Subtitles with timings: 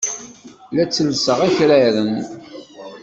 [0.75, 2.13] La ttellseɣ akraren.